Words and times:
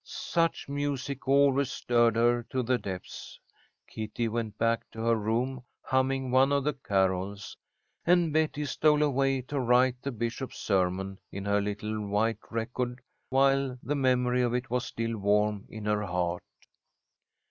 Such 0.03 0.67
music 0.67 1.27
always 1.27 1.71
stirred 1.71 2.15
her 2.15 2.41
to 2.49 2.63
the 2.63 2.79
depths. 2.79 3.39
Kitty 3.85 4.27
went 4.29 4.57
back 4.57 4.89
to 4.93 5.01
her 5.01 5.15
room 5.15 5.61
humming 5.83 6.31
one 6.31 6.51
of 6.51 6.63
the 6.63 6.73
carols, 6.73 7.55
and 8.03 8.33
Betty 8.33 8.65
stole 8.65 9.03
away 9.03 9.43
to 9.43 9.59
write 9.59 10.01
the 10.01 10.11
bishop's 10.11 10.57
sermon 10.57 11.19
in 11.31 11.45
her 11.45 11.61
little 11.61 12.01
white 12.03 12.39
record, 12.49 12.99
while 13.29 13.77
the 13.83 13.93
memory 13.95 14.41
of 14.41 14.55
it 14.55 14.71
was 14.71 14.87
still 14.87 15.15
warm 15.19 15.67
in 15.69 15.85
her 15.85 16.01
heart. 16.03 16.41